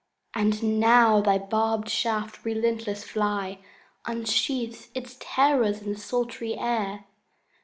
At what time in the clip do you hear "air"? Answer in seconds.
6.57-7.05